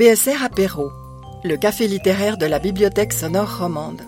[0.00, 0.92] BSR Apéro,
[1.44, 4.00] le café littéraire de la Bibliothèque sonore romande.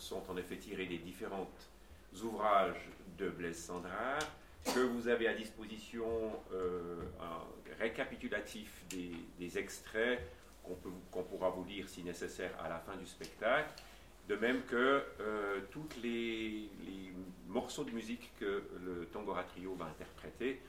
[0.00, 1.48] Sont en effet tirés des différents
[2.22, 4.18] ouvrages de Blaise Sandrard,
[4.64, 6.06] que vous avez à disposition
[6.52, 10.20] euh, un récapitulatif des, extraits
[11.10, 13.70] qu'on pourra vous lire si nécessaire à la fin du spectacle.
[14.28, 16.70] De même que euh, tous les,
[17.48, 20.60] morceaux de musique que le Tangora Trio va interpréter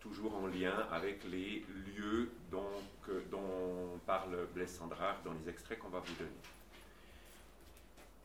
[0.00, 1.64] toujours en lien avec les
[1.96, 2.68] lieux dont,
[3.02, 6.57] que- dont parle Blaise Sandrard dans les extraits qu'on va vous donner.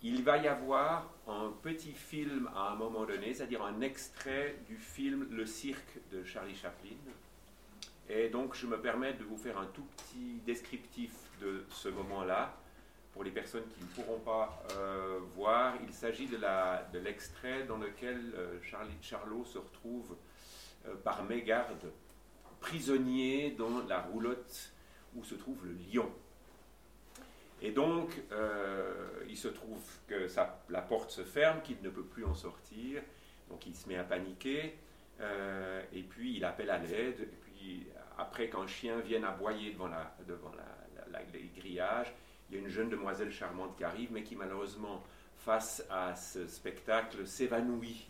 [0.05, 4.75] Il va y avoir un petit film à un moment donné, c'est-à-dire un extrait du
[4.75, 6.97] film Le Cirque de Charlie Chaplin.
[8.09, 12.53] Et donc je me permets de vous faire un tout petit descriptif de ce moment-là.
[13.13, 18.33] Pour les personnes qui ne pourront pas euh, voir, il s'agit de l'extrait dans lequel
[18.35, 20.17] euh, Charlie Charlot se retrouve
[20.85, 21.93] euh, par mégarde,
[22.59, 24.73] prisonnier dans la roulotte
[25.15, 26.11] où se trouve le lion.
[27.63, 30.27] Et donc, euh, il se trouve que
[30.69, 33.01] la porte se ferme, qu'il ne peut plus en sortir,
[33.49, 34.75] donc il se met à paniquer,
[35.21, 39.89] euh, et puis il appelle à l'aide, et puis après qu'un chien vienne aboyer devant,
[40.27, 40.51] devant
[41.33, 42.13] les grillages,
[42.49, 45.01] il y a une jeune demoiselle charmante qui arrive, mais qui malheureusement,
[45.37, 48.09] face à ce spectacle, s'évanouit.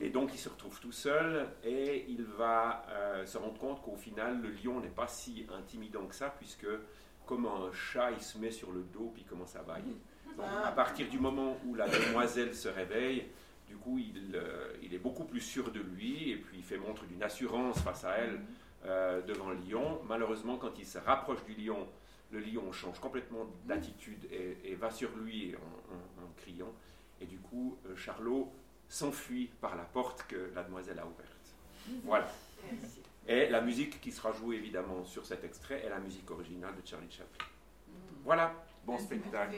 [0.00, 3.96] Et donc il se retrouve tout seul et il va euh, se rendre compte qu'au
[3.96, 6.68] final le lion n'est pas si intimidant que ça puisque
[7.28, 9.96] comme un chat il se met sur le dos puis il commence à bailler.
[10.36, 13.26] Donc à partir du moment où la demoiselle se réveille,
[13.68, 16.78] du coup il, euh, il est beaucoup plus sûr de lui et puis il fait
[16.78, 18.40] montre d'une assurance face à elle
[18.86, 20.00] euh, devant le lion.
[20.08, 21.86] Malheureusement quand il se rapproche du lion,
[22.30, 26.72] le lion change complètement d'attitude et, et va sur lui en, en- en criant.
[27.20, 28.50] Et du coup euh, Charlot
[28.88, 31.46] s'enfuit par la porte que la demoiselle a ouverte.
[32.04, 32.28] Voilà.
[33.30, 36.86] Et la musique qui sera jouée évidemment sur cet extrait est la musique originale de
[36.86, 37.44] Charlie Chaplin.
[38.24, 38.54] Voilà,
[38.86, 39.56] bon spectacle.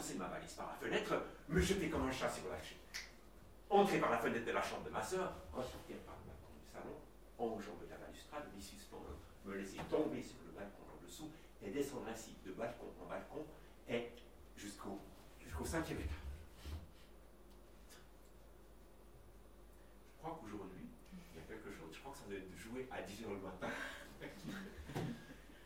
[0.00, 1.14] Balancer ma valise par la fenêtre,
[1.48, 2.78] me jeter comme un chat sur la chaise.
[3.68, 6.64] Entrer par la fenêtre de la chambre de ma sœur, ressortir par le balcon du
[6.72, 6.96] salon,
[7.38, 8.44] enjamber la balustrade,
[9.44, 11.30] me laisser tomber sur le balcon en dessous
[11.62, 13.44] et descendre ainsi de balcon en balcon
[13.88, 14.10] et
[14.56, 14.98] jusqu'au
[15.42, 16.16] jusqu'au cinquième étage.
[20.16, 22.88] Je crois qu'aujourd'hui, il y a quelque chose, je crois que ça doit être joué
[22.90, 23.68] à 10h le matin.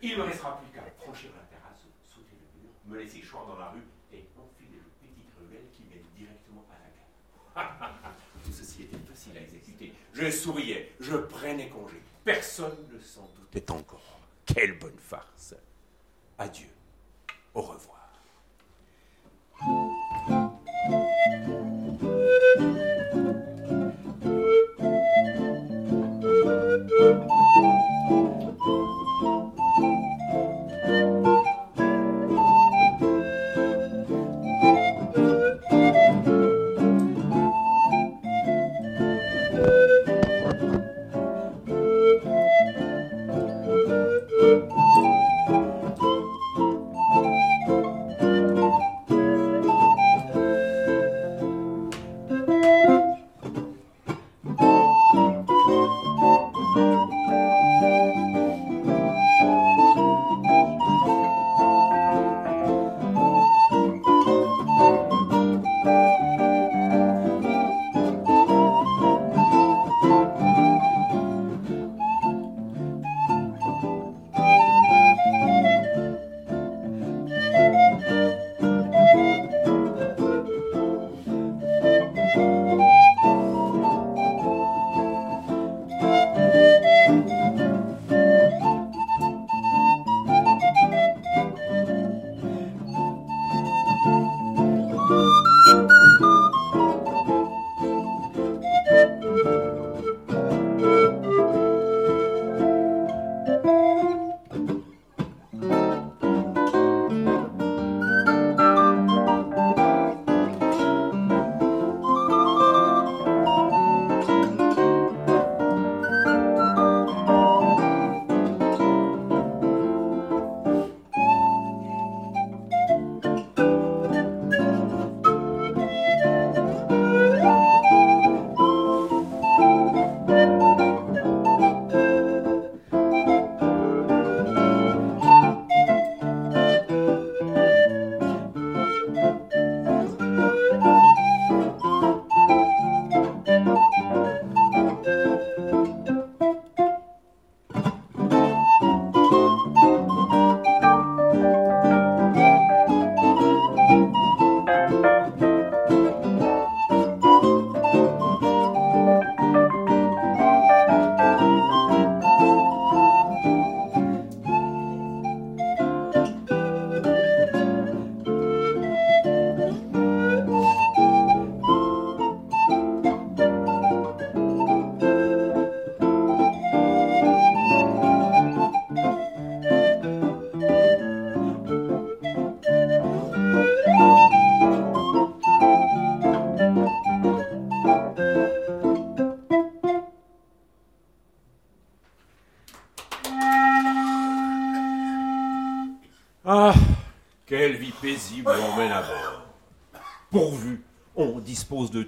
[0.03, 3.47] Il ne me restera plus qu'à franchir la terrasse, sauter le mur, me laisser choir
[3.47, 3.83] dans la rue
[4.15, 7.11] et enfiler le petit ruelle qui mène directement à la gare.
[7.55, 9.93] Tout ceci était facile à exécuter.
[10.13, 12.03] Je souriais, je prenais congé.
[12.25, 14.21] Personne ne s'en doutait encore.
[14.47, 15.55] Quelle bonne farce.
[16.39, 16.69] Adieu.
[17.55, 18.04] Au revoir.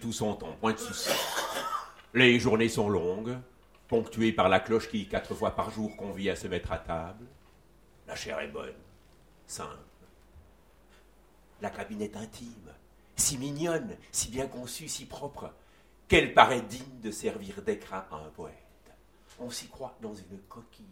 [0.07, 1.11] Tout son temps, point de souci.
[2.15, 3.37] Les journées sont longues,
[3.89, 7.27] ponctuées par la cloche qui, quatre fois par jour, convie à se mettre à table.
[8.07, 8.77] La chair est bonne,
[9.49, 9.77] simple.
[11.61, 12.73] La cabine est intime,
[13.17, 15.53] si mignonne, si bien conçue, si propre,
[16.07, 18.55] qu'elle paraît digne de servir d'écran à un poète.
[19.41, 20.87] On s'y croit dans une coquille,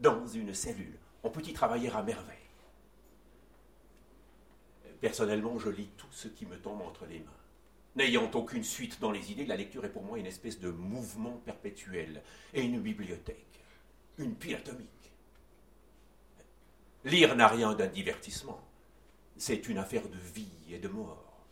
[0.00, 0.98] dans une cellule.
[1.22, 2.38] On peut y travailler à merveille.
[5.02, 7.30] Personnellement, je lis tout ce qui me tombe entre les mains.
[7.96, 11.40] N'ayant aucune suite dans les idées, la lecture est pour moi une espèce de mouvement
[11.44, 13.60] perpétuel et une bibliothèque,
[14.18, 14.88] une pile atomique.
[17.04, 18.60] Lire n'a rien d'un divertissement,
[19.36, 21.44] c'est une affaire de vie et de mort.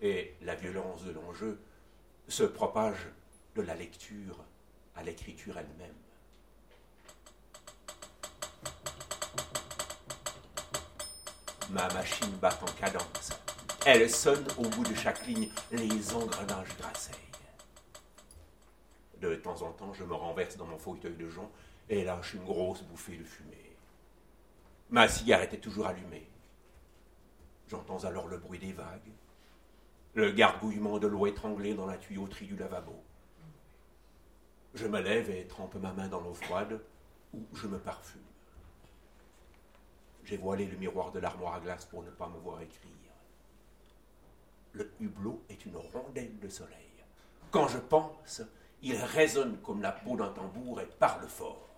[0.00, 1.60] Et la violence de l'enjeu
[2.28, 3.08] se propage
[3.54, 4.42] de la lecture
[4.96, 5.94] à l'écriture elle-même.
[11.70, 13.30] Ma machine bat en cadence.
[13.84, 17.16] Elle sonne au bout de chaque ligne, les engrenages grasseillent.
[19.20, 21.50] De temps en temps, je me renverse dans mon fauteuil de jonc
[21.88, 23.76] et lâche une grosse bouffée de fumée.
[24.90, 26.28] Ma cigarette est toujours allumée.
[27.66, 29.10] J'entends alors le bruit des vagues,
[30.14, 33.02] le gargouillement de l'eau étranglée dans la tuyauterie du lavabo.
[34.74, 36.80] Je me lève et trempe ma main dans l'eau froide
[37.34, 38.22] ou je me parfume.
[40.22, 43.11] J'ai voilé le miroir de l'armoire à glace pour ne pas me voir écrire.
[44.74, 46.78] Le hublot est une rondelle de soleil.
[47.50, 48.42] Quand je pense,
[48.82, 51.68] il résonne comme la peau d'un tambour et parle fort.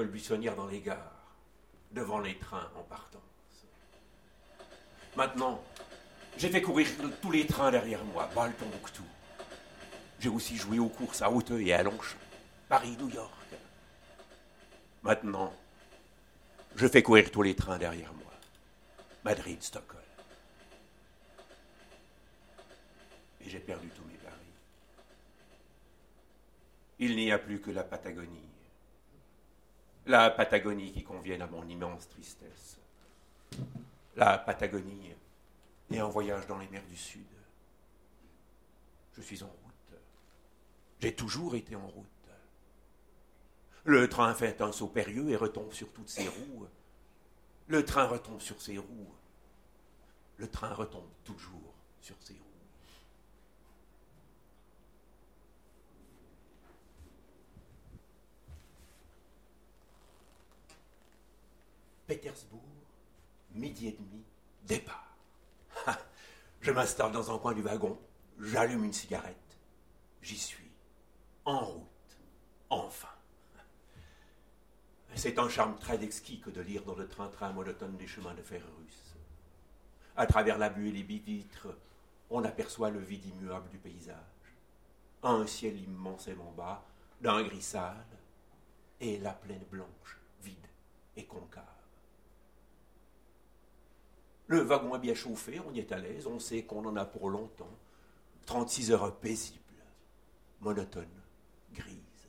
[0.00, 1.36] Buissonnière dans les gares,
[1.92, 3.20] devant les trains en partance.
[5.16, 5.62] Maintenant,
[6.38, 6.88] j'ai fait courir
[7.20, 9.04] tous les trains derrière moi, Bâle Tombouctou.
[10.18, 12.18] J'ai aussi joué aux courses à Hauteuil et à Longchamp,
[12.68, 13.30] Paris, New York.
[15.02, 15.52] Maintenant,
[16.76, 18.32] je fais courir tous les trains derrière moi,
[19.24, 20.00] Madrid, Stockholm.
[23.40, 24.36] Et j'ai perdu tous mes paris.
[27.00, 28.51] Il n'y a plus que la Patagonie.
[30.06, 32.78] La Patagonie qui convienne à mon immense tristesse.
[34.16, 35.14] La Patagonie
[35.90, 37.26] est un voyage dans les mers du Sud.
[39.16, 39.98] Je suis en route.
[41.00, 42.06] J'ai toujours été en route.
[43.84, 46.66] Le train fait un saut périlleux et retombe sur toutes ses roues.
[47.66, 49.12] Le train retombe sur ses roues.
[50.36, 52.51] Le train retombe toujours sur ses roues.
[62.06, 62.60] Pétersbourg,
[63.52, 64.24] midi et demi,
[64.64, 65.16] départ.
[66.60, 67.98] Je m'installe dans un coin du wagon,
[68.38, 69.36] j'allume une cigarette.
[70.20, 70.70] J'y suis.
[71.44, 71.88] En route.
[72.70, 73.08] Enfin.
[75.14, 78.42] C'est un charme très exquis que de lire dans le train-train monotone des chemins de
[78.42, 79.14] fer russes.
[80.16, 81.68] À travers la buée et les vitres,
[82.30, 84.16] on aperçoit le vide immuable du paysage.
[85.22, 86.84] Un ciel immensément bas,
[87.20, 88.06] d'un gris sale,
[89.00, 90.66] et la plaine blanche, vide
[91.16, 91.64] et concave.
[94.52, 97.06] Le wagon est bien chauffé, on y est à l'aise, on sait qu'on en a
[97.06, 97.74] pour longtemps.
[98.44, 99.82] 36 heures paisibles,
[100.60, 101.22] monotones,
[101.72, 102.28] grises.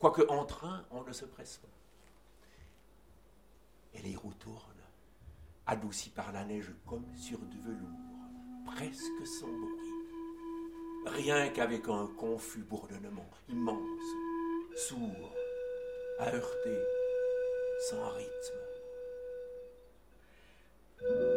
[0.00, 1.68] Quoique en train, on ne se presse pas.
[3.96, 4.58] Et les roues tournent,
[5.68, 9.94] adoucies par la neige comme sur du velours, presque sans bruit.
[11.06, 13.78] Rien qu'avec un confus bourdonnement immense,
[14.74, 15.32] sourd,
[16.18, 16.80] à heurter,
[17.88, 18.63] sans rythme.
[21.06, 21.33] thank you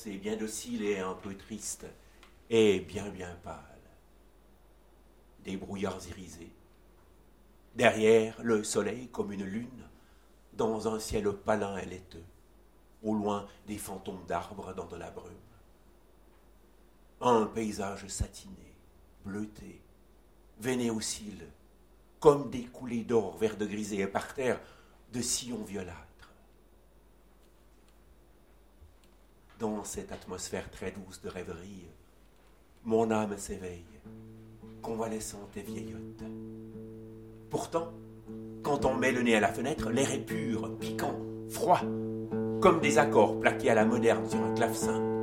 [0.00, 1.84] C'est bien docile et un peu triste,
[2.50, 3.56] et bien bien pâle.
[5.42, 6.52] Des brouillards irisés.
[7.74, 9.88] Derrière, le soleil comme une lune,
[10.52, 12.22] dans un ciel palin et laiteux.
[13.02, 15.34] Au loin, des fantômes d'arbres dans de la brume.
[17.20, 18.72] Un paysage satiné,
[19.24, 19.80] bleuté,
[20.60, 21.48] veiné aux cils,
[22.20, 24.60] comme des coulées d'or vert de grisé, et par terre,
[25.12, 26.07] de sillons violats
[29.58, 31.88] dans cette atmosphère très douce de rêverie,
[32.84, 33.84] mon âme s'éveille,
[34.82, 36.22] convalescente et vieillotte.
[37.50, 37.92] Pourtant,
[38.62, 41.80] quand on met le nez à la fenêtre, l'air est pur, piquant, froid,
[42.60, 45.17] comme des accords plaqués à la moderne sur un clavecin.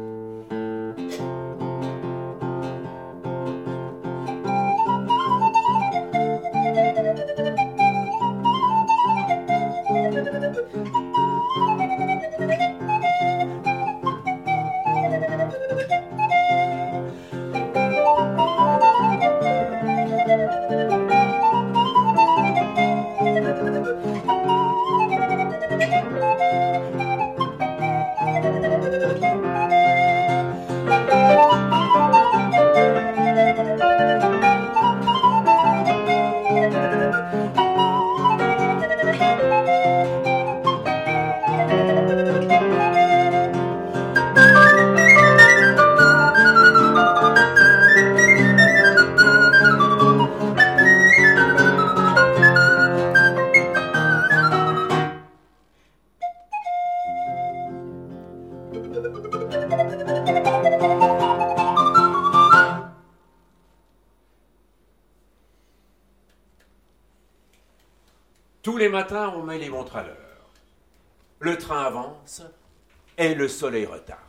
[73.56, 74.20] Soleil retarde.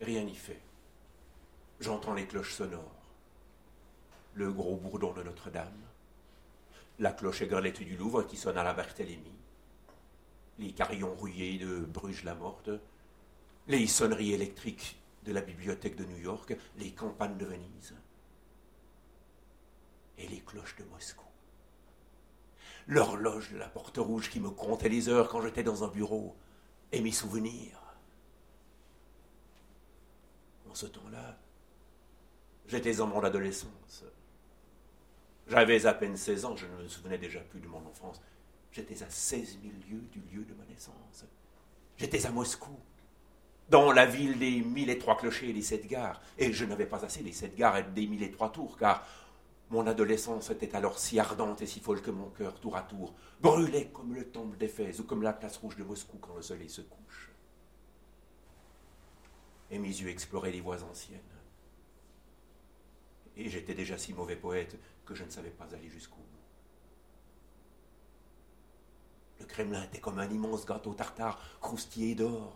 [0.00, 0.60] Rien n'y fait.
[1.78, 2.94] J'entends les cloches sonores.
[4.34, 5.82] Le gros bourdon de Notre-Dame.
[6.98, 9.32] La cloche aigrelette du Louvre qui sonne à la Barthélemy.
[10.58, 12.70] Les carillons rouillés de Bruges-la-Morte.
[13.66, 16.56] Les sonneries électriques de la bibliothèque de New York.
[16.78, 17.94] Les campagnes de Venise.
[20.16, 21.26] Et les cloches de Moscou.
[22.86, 26.34] L'horloge de la porte rouge qui me comptait les heures quand j'étais dans un bureau.
[26.92, 27.78] Et mes souvenirs.
[30.70, 31.38] En ce temps-là,
[32.66, 34.04] j'étais en mon adolescence.
[35.48, 38.20] J'avais à peine 16 ans, je ne me souvenais déjà plus de mon enfance.
[38.70, 41.24] J'étais à 16 000 lieues du lieu de ma naissance.
[41.96, 42.78] J'étais à Moscou,
[43.68, 46.20] dans la ville des mille et trois clochers et des sept gares.
[46.38, 49.06] Et je n'avais pas assez des sept gares et des mille et trois tours, car
[49.70, 53.14] mon adolescence était alors si ardente et si folle que mon cœur, tour à tour,
[53.40, 56.70] brûlait comme le temple d'Éphèse ou comme la place rouge de Moscou quand le soleil
[56.70, 57.30] se couche.
[59.70, 61.20] Et mes yeux exploraient les voies anciennes.
[63.36, 66.24] Et j'étais déjà si mauvais poète que je ne savais pas aller jusqu'au bout.
[69.40, 72.54] Le Kremlin était comme un immense gâteau tartare croustillé d'or,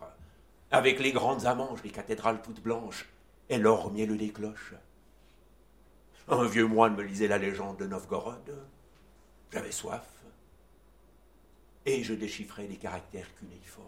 [0.71, 3.07] avec les grandes amanges, les cathédrales toutes blanches,
[3.49, 4.73] et l'or mielleux des cloches.
[6.27, 8.67] Un vieux moine me lisait la légende de Novgorod.
[9.51, 10.07] J'avais soif.
[11.85, 13.87] Et je déchiffrais les caractères cunéiformes.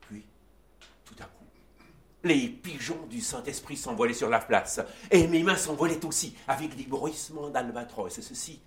[0.00, 0.24] Puis,
[1.04, 1.44] tout à coup,
[2.24, 6.84] les pigeons du Saint-Esprit s'envolaient sur la place, et mes mains s'envolaient aussi, avec des
[6.84, 8.12] bruissements d'albatros.
[8.20, 8.60] Ceci,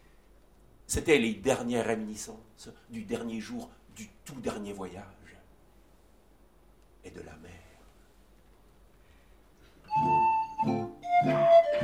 [0.88, 5.04] c'était les dernières réminiscences du dernier jour du tout dernier voyage
[7.04, 7.52] et de la mer.
[11.24, 11.84] Música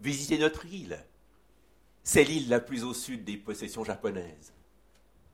[0.00, 0.98] visitez notre île.
[2.02, 4.52] C'est l'île la plus au sud des possessions japonaises.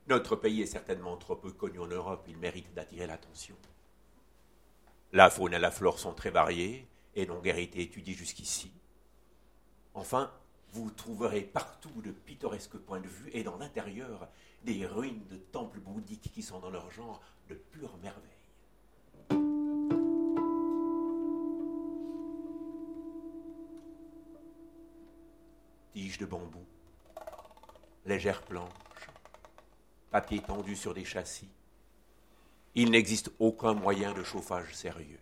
[0.08, 3.56] Notre pays est certainement trop peu connu en Europe, il mérite d'attirer l'attention.
[5.12, 8.70] La faune et la flore sont très variées et n'ont guère été étudiées jusqu'ici.
[9.94, 10.32] Enfin,
[10.72, 14.28] vous trouverez partout de pittoresques points de vue et dans l'intérieur
[14.64, 18.35] des ruines de temples bouddhiques qui sont dans leur genre de pure merveille.
[26.18, 26.64] De bambou,
[28.06, 28.70] légères planches,
[30.10, 31.50] papier tendu sur des châssis.
[32.74, 35.20] Il n'existe aucun moyen de chauffage sérieux.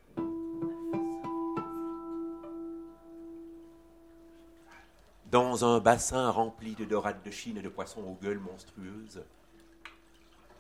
[5.33, 9.25] Dans un bassin rempli de dorades de Chine et de poissons aux gueules monstrueuses,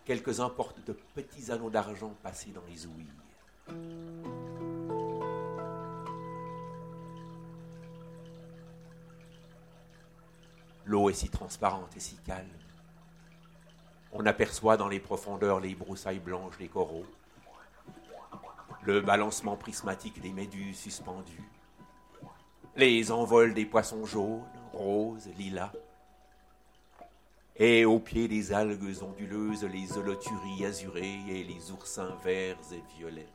[0.05, 3.07] quelques-uns portent de petits anneaux d'argent passés dans les ouïes.
[10.95, 12.47] L'eau est si transparente et si calme.
[14.13, 17.05] On aperçoit dans les profondeurs les broussailles blanches des coraux,
[18.85, 21.51] le balancement prismatique des méduses suspendues,
[22.77, 25.73] les envols des poissons jaunes, roses, lilas,
[27.57, 33.33] et au pied des algues onduleuses les holoturies azurées et les oursins verts et violets.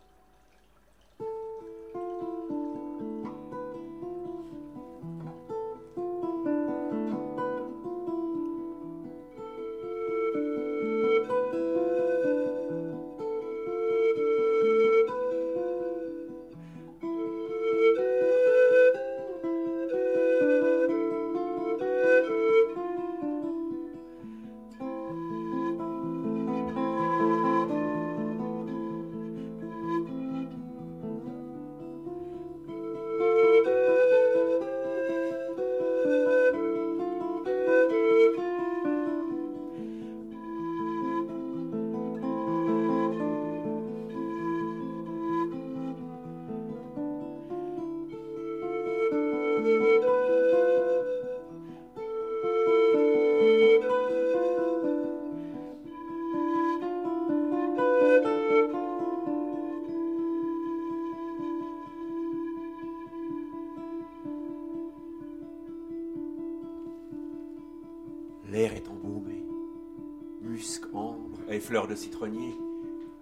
[71.69, 72.57] Fleurs de citronnier.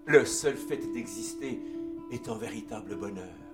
[0.06, 1.60] Le seul fait d'exister
[2.12, 3.47] est un véritable bonheur.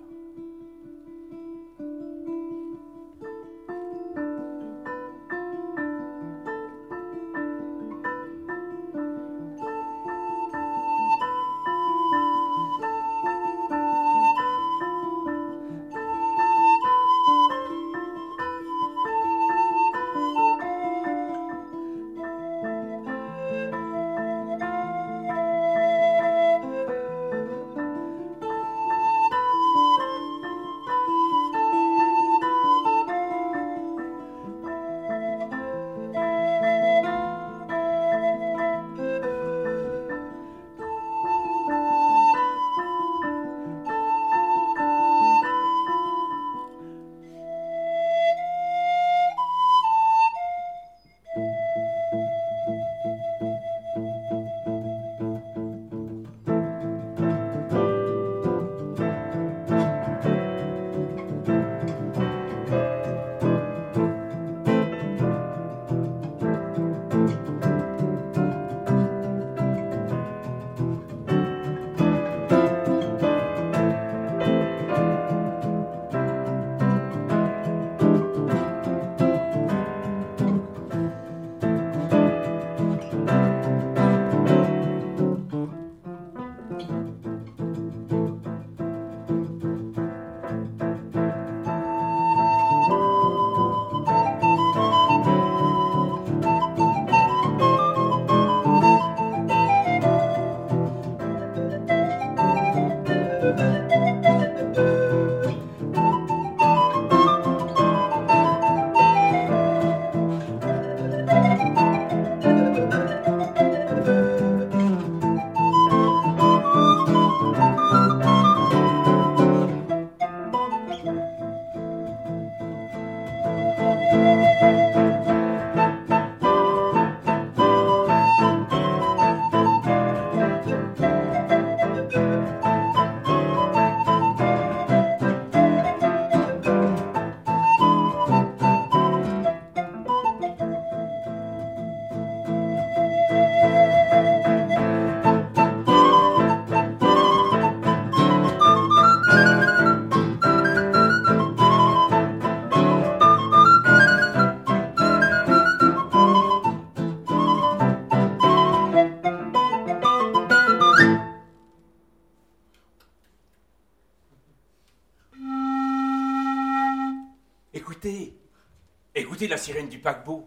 [169.64, 170.46] Sirène du paquebot.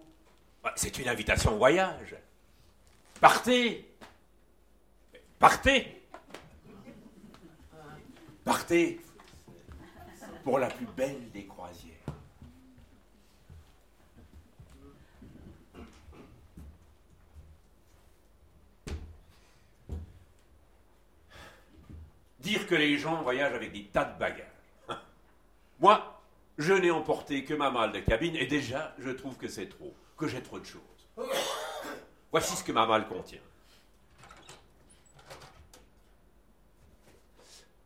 [0.64, 2.16] Bah, c'est une invitation au voyage.
[3.20, 3.90] Partez
[5.40, 6.04] Partez
[8.46, 9.02] Partez
[10.44, 11.94] pour la plus belle des croisières.
[22.40, 24.46] Dire que les gens voyagent avec des tas de bagages.
[25.80, 26.17] Moi,
[26.58, 29.94] je n'ai emporté que ma malle de cabine et déjà, je trouve que c'est trop,
[30.18, 30.82] que j'ai trop de choses.
[32.32, 33.42] Voici ce que ma malle contient.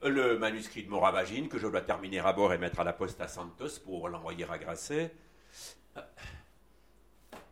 [0.04, 3.22] Le manuscrit de Moravagine, que je dois terminer à bord et mettre à la poste
[3.22, 5.14] à Santos pour l'envoyer à Grasset.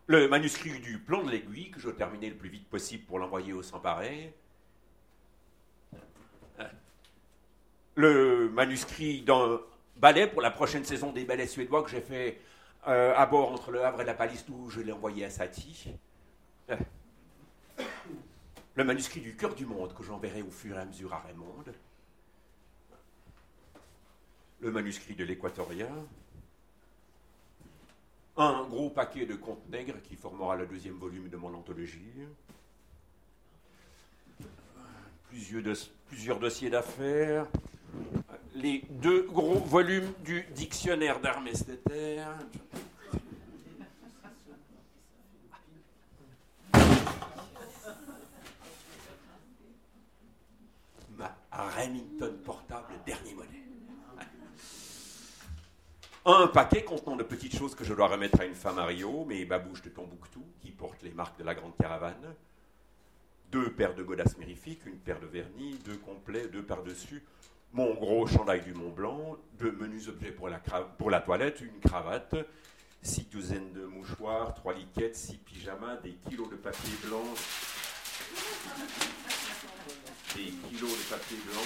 [0.07, 3.19] Le manuscrit du plan de l'aiguille, que je dois terminer le plus vite possible pour
[3.19, 4.33] l'envoyer au sans-pareil.
[7.93, 9.61] Le manuscrit d'un
[9.99, 12.39] ballet pour la prochaine saison des ballets suédois que j'ai fait
[12.87, 15.93] euh, à bord entre le Havre et la Palisse, où je l'ai envoyé à Satie.
[18.75, 21.65] Le manuscrit du cœur du monde que j'enverrai au fur et à mesure à Raymond.
[24.61, 25.89] Le manuscrit de l'Équatorien.
[28.37, 32.13] Un gros paquet de contes nègres qui formera le deuxième volume de mon anthologie.
[35.29, 37.47] Plusieurs dossiers d'affaires
[38.55, 41.19] les deux gros volumes du dictionnaire
[41.87, 42.37] terre.
[51.17, 53.49] Ma Remington portable dernier modèle.
[56.25, 59.25] Un paquet contenant de petites choses que je dois remettre à une femme à Rio,
[59.25, 62.35] mes babouches de Tombouctou, qui portent les marques de la grande caravane.
[63.51, 67.23] Deux paires de godasses mirifiques, une paire de vernis, deux complets, deux par-dessus,
[67.73, 71.79] mon gros chandail du Mont Blanc, deux menus objets pour la, pour la toilette, une
[71.79, 72.35] cravate,
[73.01, 77.23] six douzaines de mouchoirs, trois liquettes, six pyjamas, des kilos de papier blanc,
[80.35, 81.61] des kilos de papier blanc.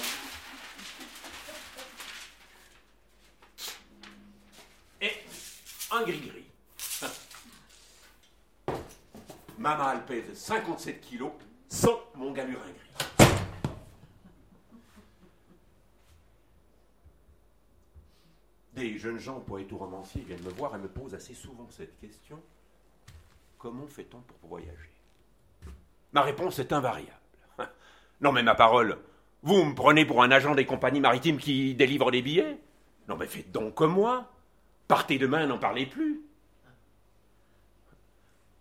[5.02, 5.14] Et
[5.92, 6.46] un gris-gris.
[9.58, 11.32] Ma malle pèse 57 kilos
[11.70, 13.13] sans mon galurin gris.
[18.98, 22.42] Jeunes gens, poètes ou romanciers, viennent me voir et me posent assez souvent cette question.
[23.58, 24.92] Comment fait-on pour voyager?
[26.12, 27.12] Ma réponse est invariable.
[28.22, 29.00] Non mais ma parole,
[29.42, 32.58] vous me prenez pour un agent des compagnies maritimes qui délivre des billets?
[33.10, 34.32] Non mais faites donc comme moi.
[34.88, 36.22] Partez demain, n'en parlez plus.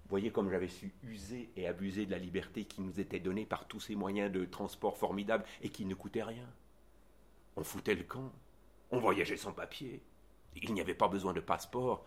[0.08, 3.66] Voyez comme j'avais su user et abuser de la liberté qui nous était donnée par
[3.66, 6.48] tous ces moyens de transport formidables et qui ne coûtaient rien.
[7.56, 8.30] On foutait le camp.
[8.90, 10.02] On voyageait sans papier.
[10.56, 12.04] Il n'y avait pas besoin de passeport.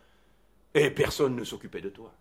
[0.73, 2.13] Et personne ne s'occupait de toi.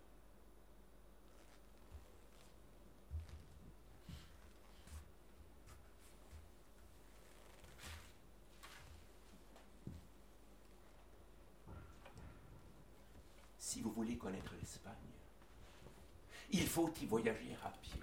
[13.58, 14.94] Si vous voulez connaître l'Espagne,
[16.52, 18.00] il faut y voyager à pied.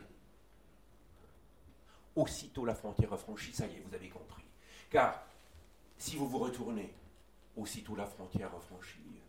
[2.13, 4.43] Aussitôt la frontière franchie, ça y est, vous avez compris.
[4.89, 5.23] Car
[5.97, 6.93] si vous vous retournez,
[7.57, 9.21] aussitôt la frontière franchie,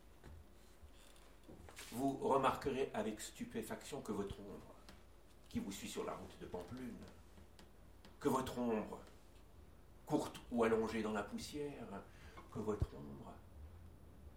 [1.93, 4.75] vous remarquerez avec stupéfaction que votre ombre,
[5.49, 6.97] qui vous suit sur la route de Pamplune,
[8.19, 8.99] que votre ombre,
[10.07, 11.87] courte ou allongée dans la poussière,
[12.53, 13.33] que votre ombre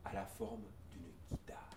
[0.03, 1.69] a la forme d'une guitare.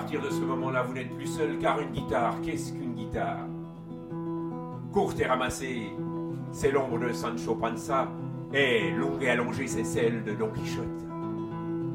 [0.00, 3.46] Partir de ce moment-là, vous n'êtes plus seul, car une guitare, qu'est-ce qu'une guitare?
[4.94, 5.92] Courte et ramassée,
[6.52, 8.08] c'est l'ombre de Sancho Panza,
[8.52, 11.06] Et longue et allongée, c'est celle de Don Quichotte.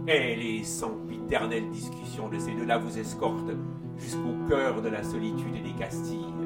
[0.08, 3.52] Et les sempiternelles discussions de ces deux-là vous escortent
[3.98, 6.45] jusqu'au cœur de la solitude et des Castilles.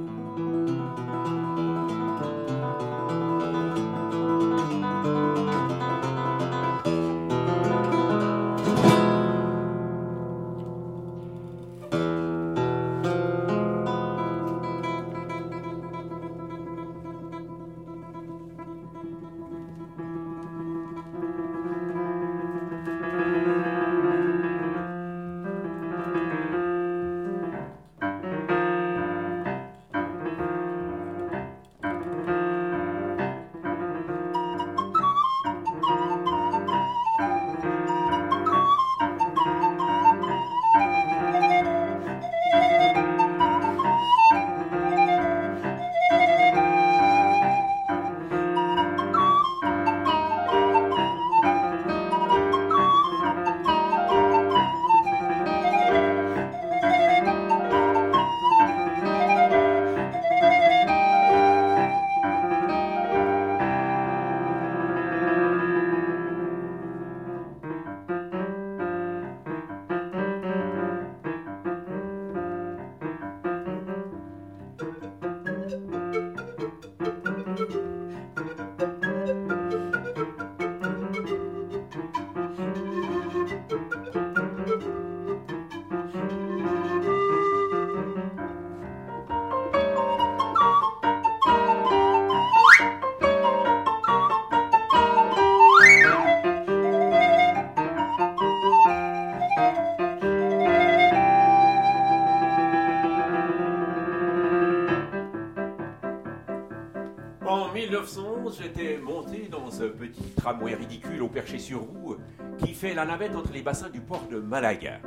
[108.58, 112.16] J'étais monté dans ce petit tramway ridicule au perché sur roue
[112.58, 115.00] qui fait la navette entre les bassins du port de Malaga.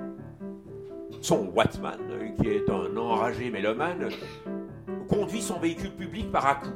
[1.21, 2.01] Son Watman,
[2.41, 4.09] qui est un enragé mélomane,
[5.09, 6.75] conduit son véhicule public par à coup,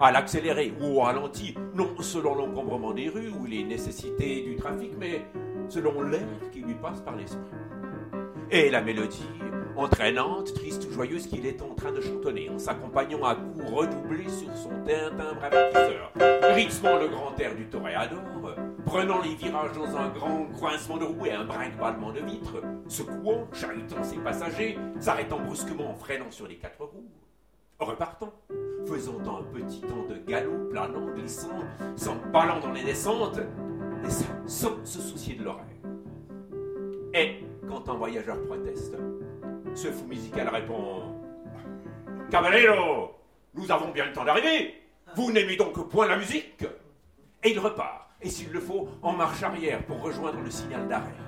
[0.00, 4.92] à l'accéléré ou au ralenti, non selon l'encombrement des rues ou les nécessités du trafic,
[4.98, 5.22] mais
[5.68, 7.40] selon l'air qui lui passe par l'esprit.
[8.50, 9.28] Et la mélodie
[9.78, 14.28] entraînante, triste ou joyeuse qu'il est en train de chantonner, en s'accompagnant à coups redoublés
[14.28, 16.12] sur son timbre avertisseur,
[16.54, 18.18] rythmant le grand air du toréador,
[18.84, 23.46] prenant les virages dans un grand coincement de roues et un brinque-ballement de vitres, secouant,
[23.52, 27.08] chahutant ses passagers, s'arrêtant brusquement, freinant sur les quatre roues,
[27.78, 28.32] repartant,
[28.86, 31.60] faisant un petit temps de galop, planant, glissant,
[31.96, 33.38] s'emballant dans les descentes,
[34.04, 35.64] et ça sans se soucier de l'oreille.
[37.14, 38.96] Et quand un voyageur proteste,
[39.74, 41.14] ce fou musical répond
[42.30, 43.14] Cavallero,
[43.54, 44.74] nous avons bien le temps d'arriver.
[45.14, 46.64] Vous n'aimez donc point la musique?
[47.42, 51.27] Et il repart, et s'il le faut, en marche arrière pour rejoindre le signal d'arrêt.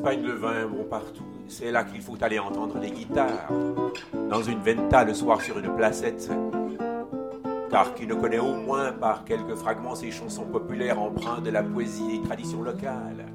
[0.00, 1.26] Espagne, le vin bon partout.
[1.46, 3.50] C'est là qu'il faut aller entendre les guitares.
[4.30, 6.30] Dans une venta le soir sur une placette.
[7.70, 11.62] Car qui ne connaît au moins par quelques fragments ces chansons populaires empreintes de la
[11.62, 13.26] poésie et traditions locales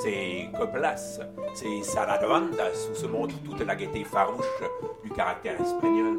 [0.00, 1.20] c'est Coplas,
[1.54, 4.44] c'est Saradoandas, où se montre toute la gaieté farouche
[5.04, 6.18] du caractère espagnol.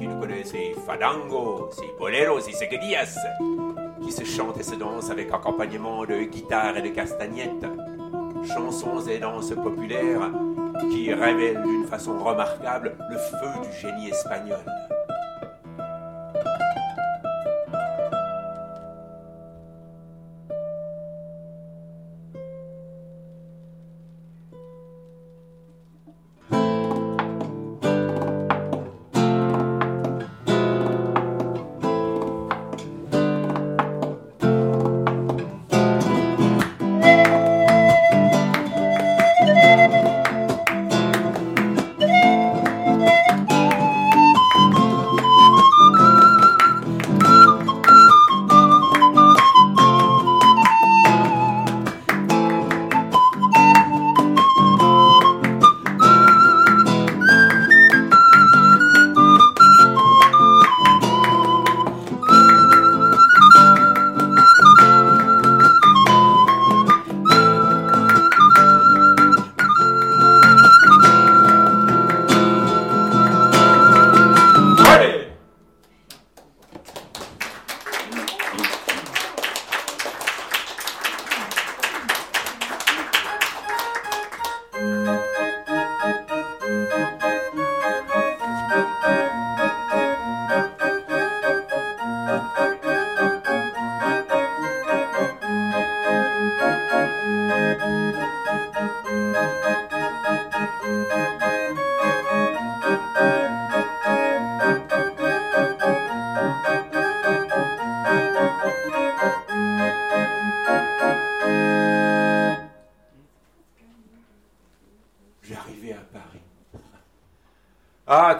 [0.00, 3.18] Qui ne connaît ces fadangos, ces boleros et ces guedillas,
[4.02, 7.66] qui se chantent et se dansent avec accompagnement de guitare et de castagnettes.
[8.46, 10.30] Chansons et danses populaires
[10.90, 14.58] qui révèlent d'une façon remarquable le feu du génie espagnol.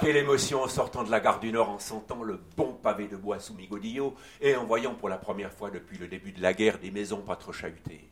[0.04, 3.16] Quelle émotion en sortant de la gare du Nord en sentant le bon pavé de
[3.16, 6.42] bois sous mes godillots et en voyant pour la première fois depuis le début de
[6.42, 8.06] la guerre des maisons pas trop chahutées.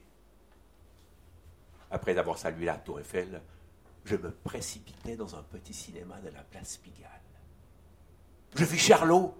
[1.91, 3.43] Après avoir salué la tour Eiffel,
[4.07, 7.11] je me précipitais dans un petit cinéma de la place Pigalle.
[8.55, 9.35] Je vis Charlot.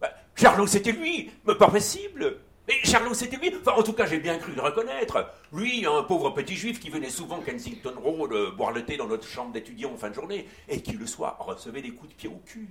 [0.00, 2.38] Ben, Charlot, c'était lui, mais pas possible.
[2.66, 3.54] Mais Charlot, c'était lui.
[3.60, 5.30] Enfin, en tout cas, j'ai bien cru le reconnaître.
[5.52, 9.26] Lui, un pauvre petit juif qui venait souvent Kensington Road boire le thé dans notre
[9.26, 12.28] chambre d'étudiants en fin de journée et qui, le soir, recevait des coups de pied
[12.28, 12.68] au cul.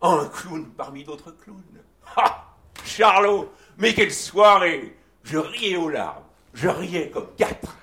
[0.00, 1.62] Un clown parmi d'autres clowns.
[2.16, 2.46] Ha
[2.84, 6.24] Charlot Mais quelle soirée Je riais aux larmes.
[6.54, 7.76] Je riais comme quatre.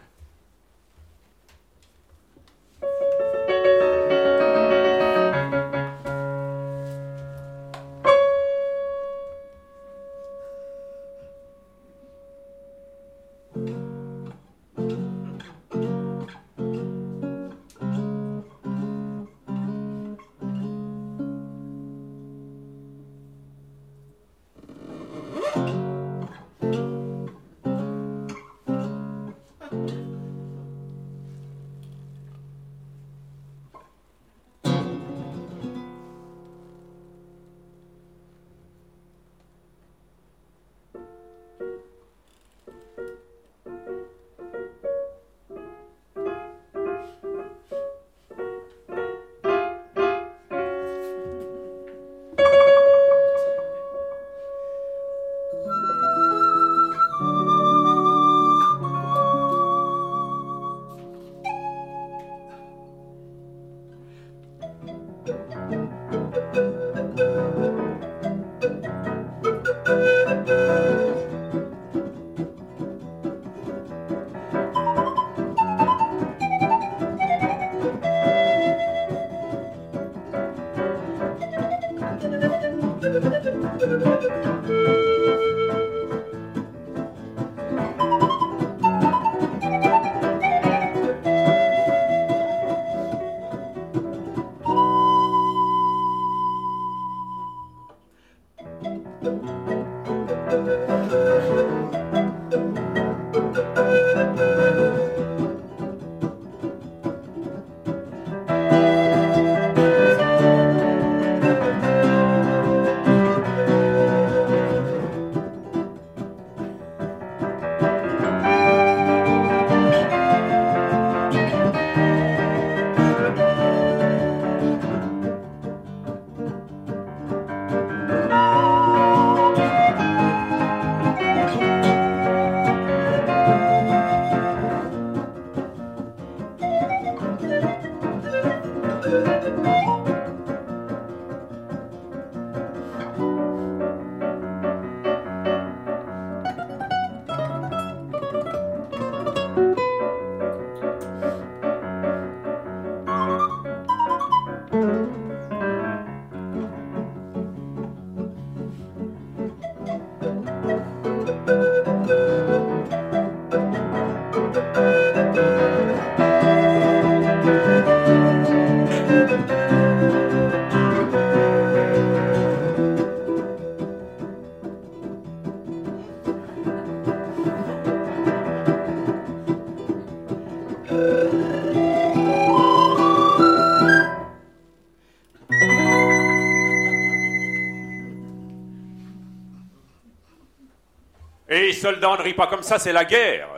[192.17, 193.49] Ne rit pas comme ça, c'est la guerre.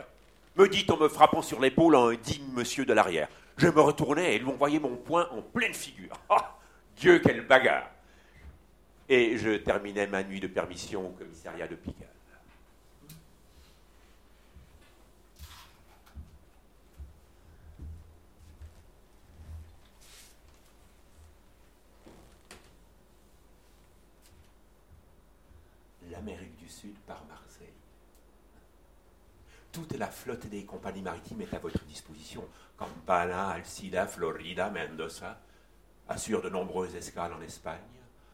[0.56, 3.28] Me dit en me frappant sur l'épaule un digne monsieur de l'arrière.
[3.58, 6.18] Je me retournais et lui envoyais mon poing en pleine figure.
[6.30, 6.56] Ah,
[6.96, 7.90] Dieu, quelle bagarre
[9.10, 12.08] Et je terminais ma nuit de permission au commissariat de Pigalle.
[26.10, 27.25] L'Amérique du Sud par.
[29.76, 32.42] Toute la flotte des compagnies maritimes est à votre disposition.
[32.78, 35.38] Campana, Alcida, Florida, Mendoza
[36.08, 37.76] assure de nombreuses escales en Espagne,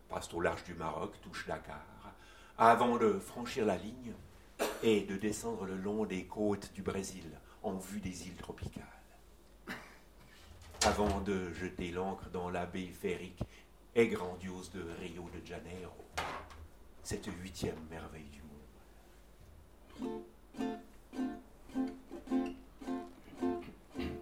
[0.08, 2.14] passe au large du Maroc, touche Dakar,
[2.56, 4.14] avant de franchir la ligne
[4.84, 7.28] et de descendre le long des côtes du Brésil
[7.64, 8.84] en vue des îles tropicales.
[10.84, 13.42] Avant de jeter l'ancre dans la baie férique
[13.96, 16.04] et grandiose de Rio de Janeiro,
[17.02, 18.42] cette huitième merveille du
[20.04, 20.22] monde.
[21.14, 21.20] う
[24.02, 24.21] ん。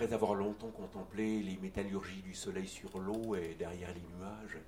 [0.00, 4.58] Après avoir longtemps contemplé les métallurgies du soleil sur l'eau et derrière les nuages,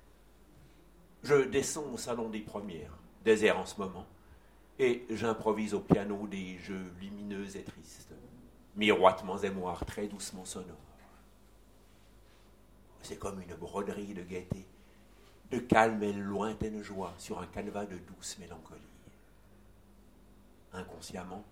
[1.23, 4.05] je descends au salon des premières, désert en ce moment,
[4.77, 8.13] et j'improvise au piano des jeux lumineux et tristes,
[8.75, 10.75] miroitements et moires très doucement sonores.
[13.01, 14.65] C'est comme une broderie de gaieté,
[15.49, 18.81] de calme et lointaine joie sur un canevas de douce mélancolie.
[20.73, 21.45] Inconsciemment,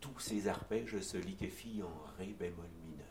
[0.00, 3.06] tous ces arpèges se liquéfient en ré bémol mineur.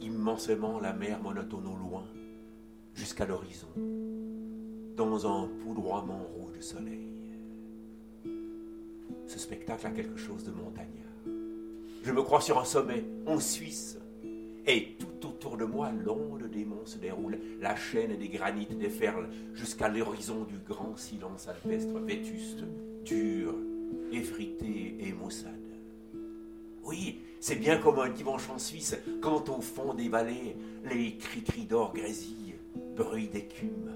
[0.00, 2.04] Immensément la mer monotone au loin,
[2.94, 3.68] jusqu'à l'horizon,
[4.96, 7.08] dans un poudroiement rouge de soleil.
[9.26, 10.92] Ce spectacle a quelque chose de montagnard.
[12.02, 13.98] Je me crois sur un sommet, en Suisse,
[14.66, 19.28] et tout autour de moi, l'onde des monts se déroule, la chaîne des granites déferle
[19.54, 22.64] jusqu'à l'horizon du grand silence alpestre, vétuste,
[23.04, 23.54] dur,
[24.12, 25.52] effrité et maussade.
[26.82, 31.64] Oui, c'est bien comme un dimanche en Suisse, quand au fond des vallées, les cris-cris
[31.64, 32.54] d'or grésillent,
[32.96, 33.95] bruit d'écume.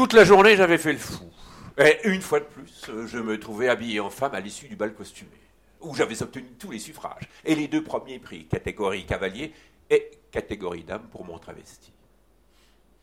[0.00, 1.30] Toute la journée, j'avais fait le fou.
[1.76, 4.94] Et une fois de plus, je me trouvais habillé en femme à l'issue du bal
[4.94, 5.36] costumé,
[5.82, 9.52] où j'avais obtenu tous les suffrages et les deux premiers prix, catégorie cavalier
[9.90, 11.92] et catégorie dame pour mon travesti.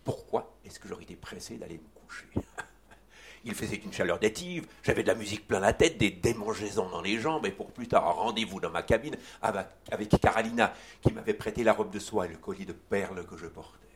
[0.04, 2.26] Pourquoi est-ce que j'aurais été pressé d'aller me coucher?
[3.46, 7.04] Il faisait une chaleur d'étive, j'avais de la musique plein la tête, des démangeaisons dans
[7.04, 10.74] les jambes, et pour plus tard, rendez-vous dans ma cabine avec, avec Carolina,
[11.04, 13.87] qui m'avait prêté la robe de soie et le collier de perles que je portais.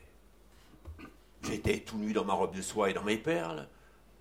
[1.52, 3.68] J'étais tout nu dans ma robe de soie et dans mes perles.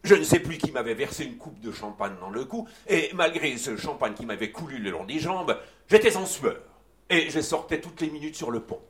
[0.03, 3.11] Je ne sais plus qui m'avait versé une coupe de champagne dans le cou, et
[3.15, 5.57] malgré ce champagne qui m'avait coulu le long des jambes,
[5.89, 6.61] j'étais en sueur,
[7.09, 8.81] et je sortais toutes les minutes sur le pont.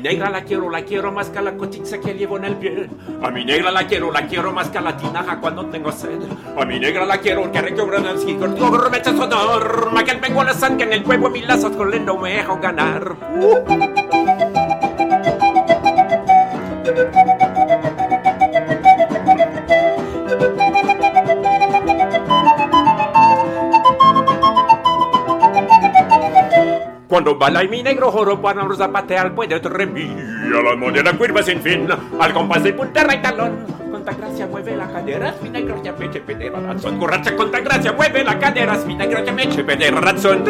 [0.00, 2.88] Mi negra la quiero, la quiero más que la cochiza que llevo en el pie.
[3.22, 6.18] A mi negra la quiero, la quiero más que la tinaja cuando tengo sed.
[6.58, 9.92] A mi negra la quiero, que recobran el ski con tu mecha sonor.
[9.92, 12.32] Ma que el vengo a la sangre en el huevo, mis lazos con lendo me
[12.32, 13.14] dejo ganar.
[27.20, 30.10] Cuando baila y mi negro joro para no zapatear puede tremir
[30.58, 31.86] a la moderna curva sin fin
[32.18, 36.06] al compás de punterra y talón contra gracia mueve la cadera mi negro ya me
[36.06, 40.00] eche pedera razón borracha contra gracia mueve la cadera mi negro ya me eche pedera
[40.00, 40.44] razón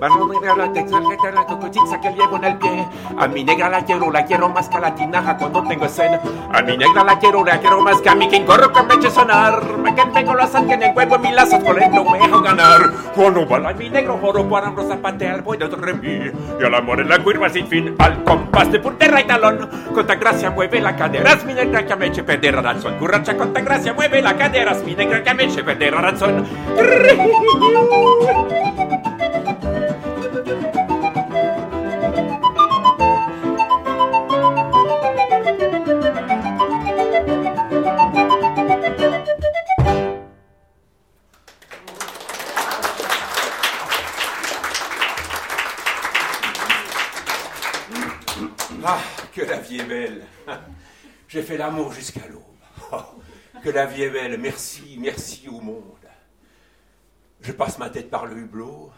[0.00, 2.88] barro negra la textura que la cocochiza que llevo en el pie.
[3.18, 6.18] A mi negra la quiero, la quiero más que a la tinaja cuando tengo sed.
[6.52, 8.94] A mi negra la quiero, la quiero más que a mi quien corro que me
[8.94, 9.62] eche sonar.
[9.76, 12.18] Me que tengo la sangre en el huevo, en mis lazos con él no me
[12.18, 12.80] dejo ganar.
[13.14, 16.32] Cuando baila mi negro joro para no zapatear voy de otro remí.
[16.58, 19.68] Y al amor en la curva sin fin, al compás de punterra y talón.
[19.94, 22.94] Con tan gracia mueve la cadera, es mi negra que me eche perder la razón.
[22.98, 26.00] Curracha con tan gracia mueve la cadera, es mi negra que me eche perder la
[26.00, 26.46] razón.
[51.30, 52.42] J'ai fait l'amour jusqu'à l'aube.
[53.62, 54.40] Que la vie est belle.
[54.40, 55.84] Merci, merci au monde.
[57.40, 58.90] Je passe ma tête par le hublot.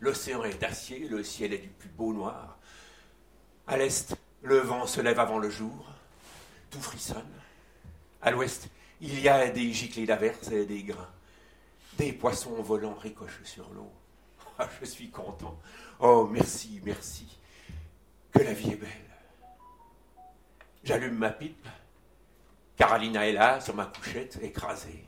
[0.00, 2.56] L'océan est d'acier, le ciel est du plus beau noir.
[3.66, 5.92] À l'est, le vent se lève avant le jour.
[6.70, 7.24] Tout frissonne.
[8.22, 8.68] À l'ouest,
[9.00, 11.10] il y a des giclées d'averses et des grains.
[11.98, 13.92] Des poissons volants ricochent sur l'eau.
[14.80, 15.58] Je suis content.
[15.98, 17.26] Oh, merci, merci.
[18.32, 19.05] Que la vie est belle.
[20.86, 21.66] J'allume ma pipe.
[22.76, 25.04] Carolina est là, sur ma couchette, écrasée.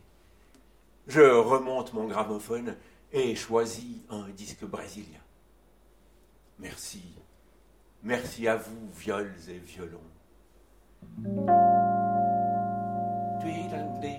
[1.07, 2.75] Je remonte mon gramophone
[3.13, 5.21] et choisis un disque brésilien.
[6.59, 7.05] Merci.
[8.03, 10.03] Merci à vous, viols et violons.
[13.41, 14.19] Twiddle-dee,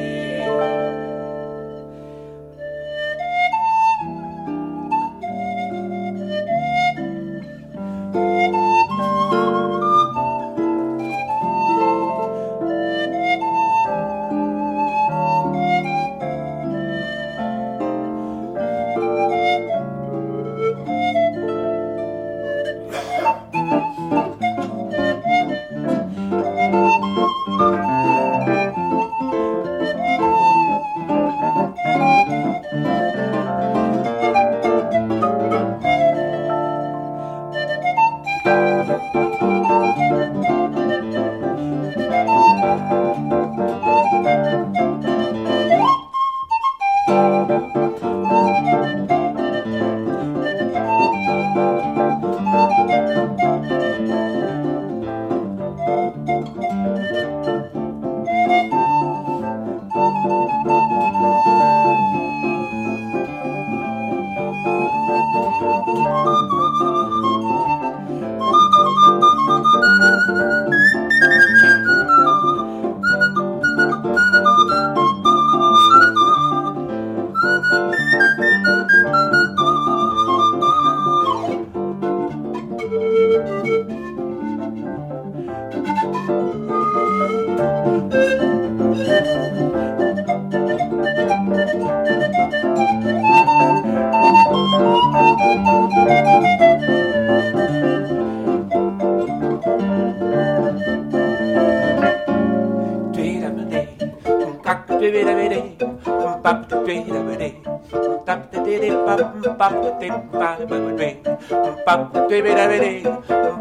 [109.81, 110.09] pop the day,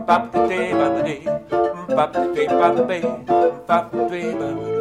[0.09, 1.23] pop the day, pop the day,
[1.97, 3.03] pop the day, pop the day,
[3.67, 4.80] pop the day.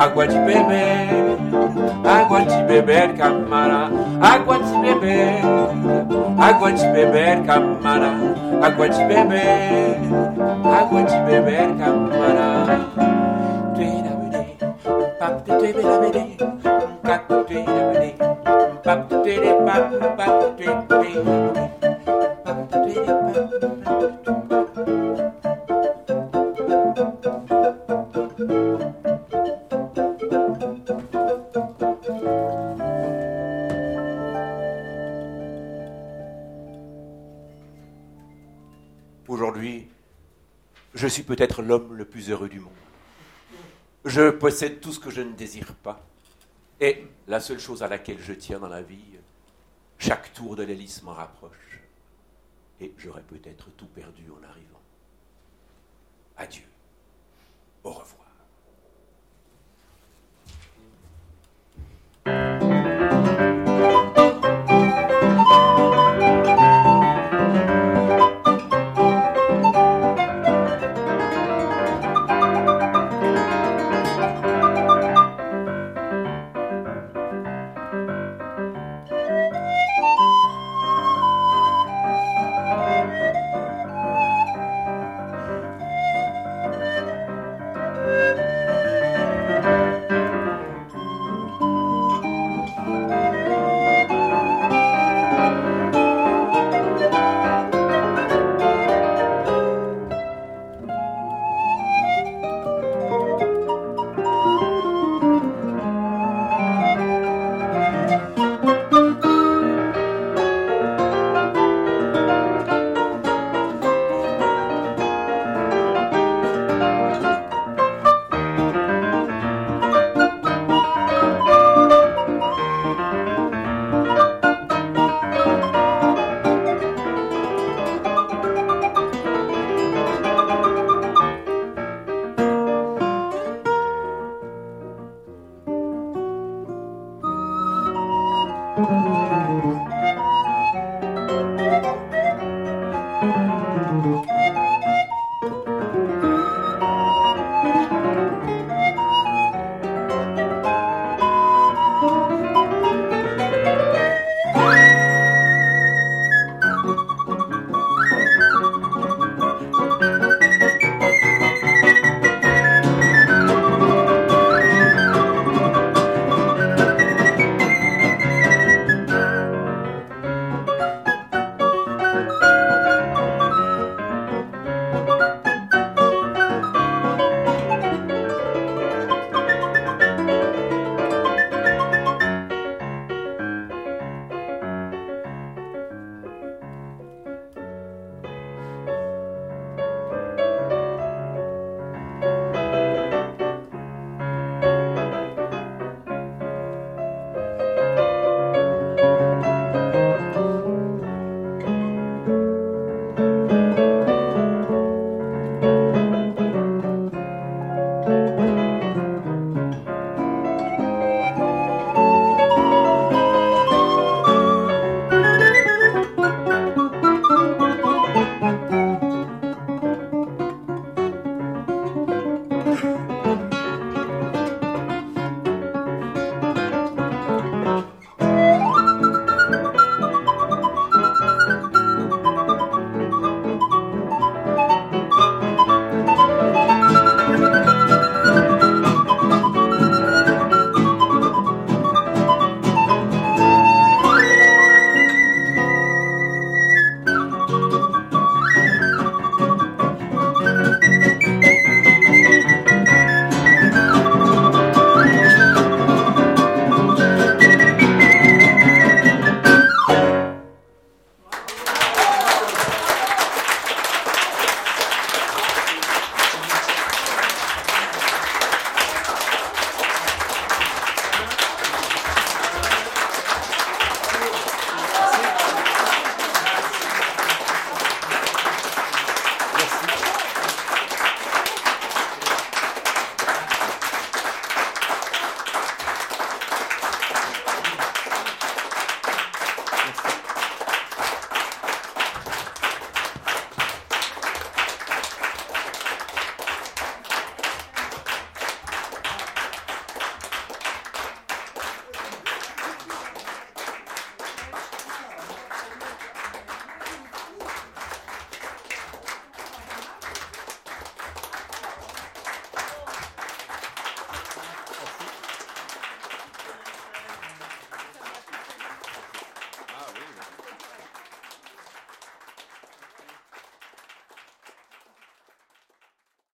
[0.00, 1.36] Água de beber,
[2.06, 3.90] água de beber, camara.
[4.22, 5.42] Água de beber,
[6.38, 8.12] água de beber, camara.
[8.62, 9.98] Água de beber,
[10.64, 13.10] água de beber, camara.
[16.00, 16.49] Aujourd'hui,
[41.10, 42.72] suis peut-être l'homme le plus heureux du monde.
[44.04, 46.06] Je possède tout ce que je ne désire pas.
[46.80, 49.04] Et la seule chose à laquelle je tiens dans la vie,
[49.98, 51.80] chaque tour de l'hélice m'en rapproche.
[52.80, 54.80] Et j'aurais peut-être tout perdu en arrivant.
[56.38, 56.64] Adieu.
[57.84, 58.20] Au revoir.